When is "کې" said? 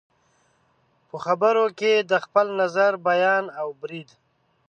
1.79-1.93